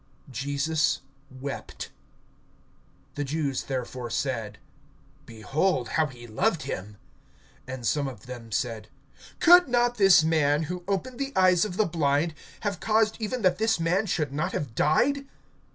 [0.31, 1.91] (35)Jesus wept.
[3.15, 4.57] (36)The Jews therefore said:
[5.27, 6.97] Behold how he loved him!
[7.67, 8.87] (37)And some of them said:
[9.39, 13.59] Could not this man, who opened the eyes of the blind, have caused even that
[13.59, 15.27] this man should not have died?